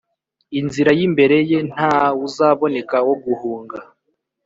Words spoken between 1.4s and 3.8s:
ye nta wuzaboneka wo guhunga